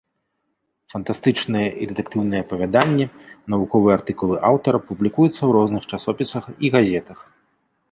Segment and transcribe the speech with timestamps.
[0.93, 3.05] Фантастычныя і дэтэктыўныя апавяданні,
[3.55, 7.19] навуковыя артыкулы аўтара публікуюцца ў розных часопісах і газетах.